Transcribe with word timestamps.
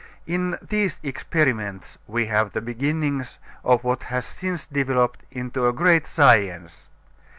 In 0.25 0.57
these 0.63 0.99
experiments 1.03 1.99
we 2.07 2.25
have 2.25 2.53
the 2.53 2.59
beginnings 2.59 3.37
of 3.63 3.83
what 3.83 4.01
has 4.01 4.25
since 4.25 4.65
developed 4.65 5.21
into 5.29 5.67
a 5.67 5.73
great 5.73 6.07
science. 6.07 6.89